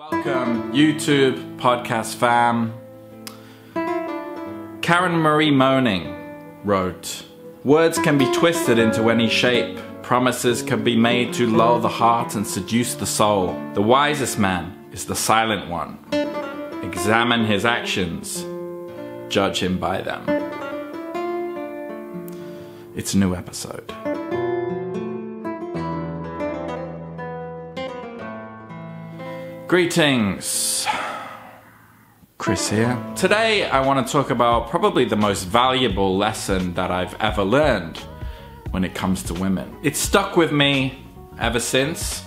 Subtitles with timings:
[0.00, 2.72] Welcome, YouTube podcast fam.
[4.80, 6.16] Karen Marie Moning
[6.64, 7.26] wrote
[7.64, 9.78] Words can be twisted into any shape.
[10.00, 13.48] Promises can be made to lull the heart and seduce the soul.
[13.74, 15.98] The wisest man is the silent one.
[16.82, 18.46] Examine his actions,
[19.30, 20.24] judge him by them.
[22.96, 23.92] It's a new episode.
[29.70, 30.84] Greetings.
[32.38, 33.00] Chris here.
[33.14, 37.98] Today I want to talk about probably the most valuable lesson that I've ever learned
[38.72, 39.76] when it comes to women.
[39.84, 41.06] It's stuck with me
[41.38, 42.24] ever since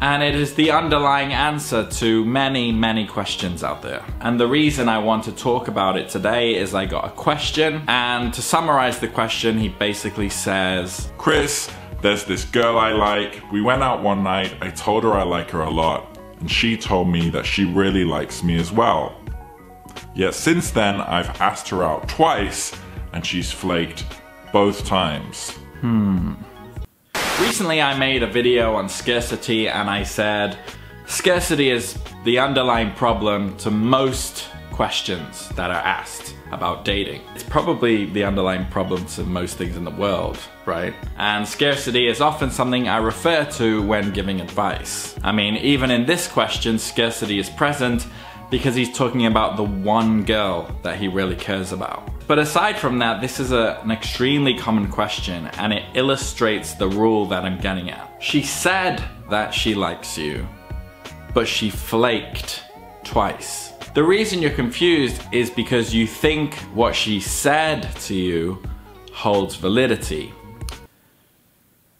[0.00, 4.04] and it is the underlying answer to many, many questions out there.
[4.20, 7.82] And the reason I want to talk about it today is I got a question
[7.88, 11.70] and to summarize the question he basically says, Chris,
[12.02, 13.40] there's this girl I like.
[13.50, 14.54] We went out one night.
[14.60, 16.13] I told her I like her a lot
[16.44, 19.16] and she told me that she really likes me as well.
[20.14, 22.76] Yet since then, I've asked her out twice
[23.14, 24.04] and she's flaked
[24.52, 25.52] both times.
[25.80, 26.34] Hmm.
[27.40, 30.58] Recently, I made a video on scarcity and I said,
[31.06, 37.20] scarcity is the underlying problem to most questions that are asked about dating.
[37.36, 40.92] It's probably the underlying problem to most things in the world, right?
[41.16, 45.14] And scarcity is often something I refer to when giving advice.
[45.22, 48.04] I mean, even in this question, scarcity is present
[48.50, 52.10] because he's talking about the one girl that he really cares about.
[52.26, 56.88] But aside from that, this is a, an extremely common question and it illustrates the
[56.88, 58.16] rule that I'm getting at.
[58.20, 59.00] She said
[59.30, 60.48] that she likes you,
[61.32, 62.64] but she flaked
[63.04, 63.73] twice.
[63.94, 68.60] The reason you're confused is because you think what she said to you
[69.12, 70.34] holds validity.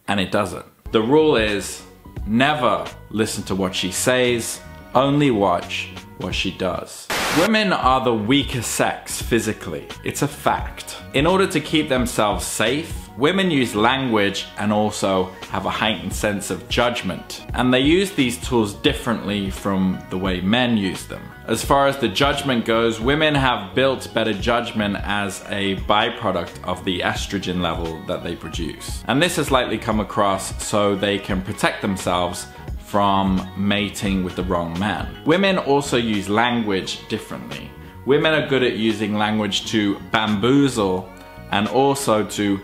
[0.08, 0.66] And it doesn't.
[0.90, 1.84] The rule is
[2.26, 4.60] never listen to what she says,
[4.96, 7.06] only watch what she does.
[7.38, 9.88] Women are the weaker sex physically.
[10.04, 10.98] It's a fact.
[11.14, 16.50] In order to keep themselves safe, Women use language and also have a heightened sense
[16.50, 17.46] of judgment.
[17.54, 21.22] And they use these tools differently from the way men use them.
[21.46, 26.84] As far as the judgment goes, women have built better judgment as a byproduct of
[26.84, 29.04] the estrogen level that they produce.
[29.06, 32.48] And this has likely come across so they can protect themselves
[32.94, 35.12] from mating with the wrong man.
[35.24, 37.68] Women also use language differently.
[38.06, 41.12] Women are good at using language to bamboozle
[41.50, 42.60] and also to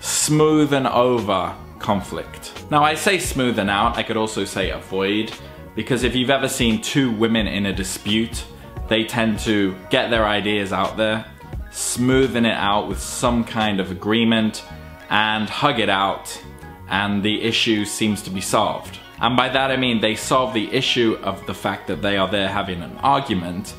[0.00, 2.64] smoothen over conflict.
[2.72, 5.32] Now I say smoothen out, I could also say avoid,
[5.76, 8.44] because if you've ever seen two women in a dispute,
[8.88, 11.24] they tend to get their ideas out there,
[11.70, 14.64] smoothen it out with some kind of agreement,
[15.10, 16.42] and hug it out,
[16.88, 18.98] and the issue seems to be solved.
[19.20, 22.28] And by that I mean they solve the issue of the fact that they are
[22.28, 23.74] there having an argument,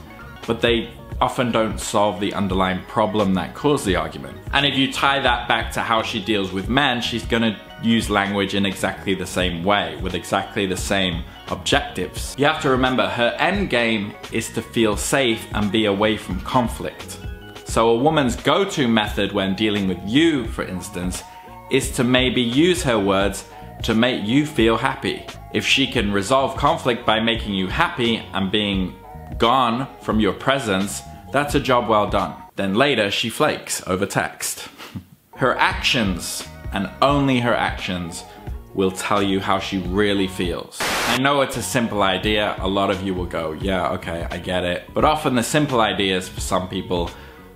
[0.48, 4.38] but they often don't solve the underlying problem that caused the argument.
[4.54, 8.10] And if you tie that back to how she deals with men, she's gonna use
[8.10, 12.36] language in exactly the same way, with exactly the same objectives.
[12.38, 16.40] You have to remember, her end game is to feel safe and be away from
[16.42, 17.20] conflict.
[17.66, 21.24] So a woman's go-to method when dealing with you, for instance,
[21.70, 23.46] is to maybe use her words
[23.84, 25.26] to make you feel happy.
[25.54, 28.96] If she can resolve conflict by making you happy and being
[29.38, 32.36] gone from your presence, that's a job well done.
[32.56, 34.70] Then later, she flakes over text.
[35.36, 38.24] her actions, and only her actions,
[38.74, 40.78] will tell you how she really feels.
[41.08, 44.38] I know it's a simple idea, a lot of you will go, yeah, okay, I
[44.38, 44.90] get it.
[44.94, 47.12] But often the simple ideas for some people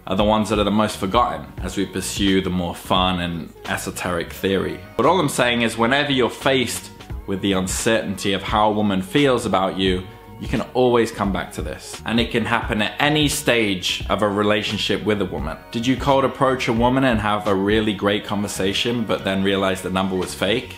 [0.08, 3.52] are the ones that are the most forgotten as we pursue the more fun and
[3.66, 4.80] esoteric theory.
[4.98, 6.92] But all I'm saying is whenever you're faced
[7.28, 10.06] with the uncertainty of how a woman feels about you,
[10.40, 12.02] you can always come back to this.
[12.06, 15.58] And it can happen at any stage of a relationship with a woman.
[15.72, 19.82] Did you cold approach a woman and have a really great conversation, but then realize
[19.82, 20.76] the number was fake?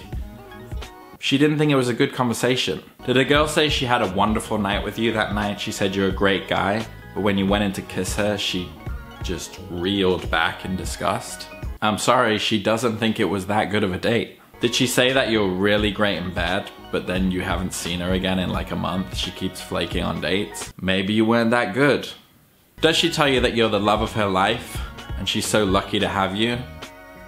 [1.20, 2.82] She didn't think it was a good conversation.
[3.06, 5.60] Did a girl say she had a wonderful night with you that night?
[5.60, 6.86] She said you're a great guy,
[7.16, 8.70] but when you went in to kiss her, she
[9.24, 11.48] just reeled back in disgust?
[11.82, 14.40] I'm sorry, she doesn't think it was that good of a date.
[14.60, 18.14] Did she say that you're really great in bed, but then you haven't seen her
[18.14, 19.16] again in like a month?
[19.16, 20.74] She keeps flaking on dates?
[20.82, 22.10] Maybe you weren't that good.
[22.82, 24.80] Does she tell you that you're the love of her life
[25.20, 26.58] and she's so lucky to have you?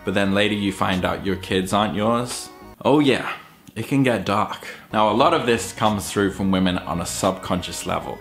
[0.06, 2.50] But then later you find out your kids aren't yours?
[2.84, 3.32] Oh yeah,
[3.76, 4.68] it can get dark.
[4.92, 8.18] Now a lot of this comes through from women on a subconscious level,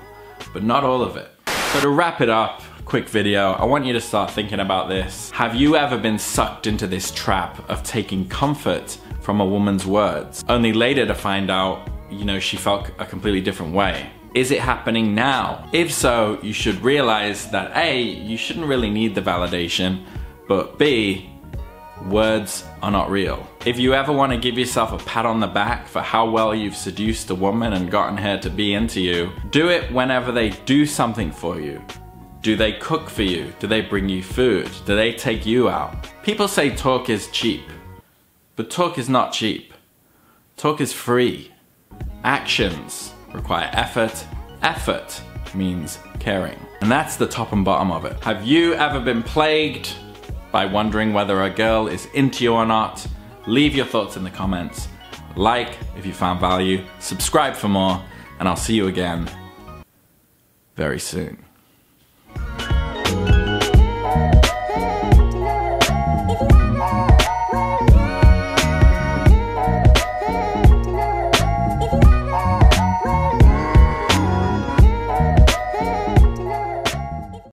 [0.52, 1.30] but not all of it.
[1.72, 5.30] So to wrap it up, quick video, I want you to start thinking about this.
[5.32, 10.44] Have you ever been sucked into this trap of taking comfort from a woman's words,
[10.48, 14.10] only later to find out you know, she felt a completely different way.
[14.34, 15.68] Is it happening now?
[15.72, 20.04] If so, you should realize that A, you shouldn't really need the validation,
[20.46, 21.30] but B,
[22.06, 23.46] words are not real.
[23.66, 26.54] If you ever want to give yourself a pat on the back for how well
[26.54, 30.50] you've seduced a woman and gotten her to be into you, do it whenever they
[30.50, 31.82] do something for you.
[32.40, 33.52] Do they cook for you?
[33.58, 34.70] Do they bring you food?
[34.86, 36.08] Do they take you out?
[36.22, 37.62] People say talk is cheap,
[38.54, 39.74] but talk is not cheap.
[40.56, 41.50] Talk is free.
[42.22, 44.24] Actions require effort.
[44.62, 45.20] Effort
[45.52, 46.58] means caring.
[46.80, 48.22] And that's the top and bottom of it.
[48.22, 49.92] Have you ever been plagued
[50.52, 53.04] by wondering whether a girl is into you or not?
[53.46, 54.86] Leave your thoughts in the comments.
[55.34, 58.02] Like if you found value, subscribe for more,
[58.38, 59.28] and I'll see you again
[60.76, 61.47] very soon.